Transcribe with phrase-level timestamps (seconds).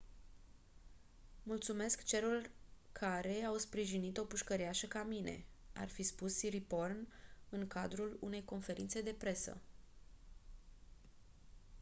[1.43, 2.49] mulțumesc celor
[2.91, 7.07] care au sprijinit o pușcăriașă ca mine ar fi spus siriporn
[7.49, 9.57] în cadrul unei conferințe de presă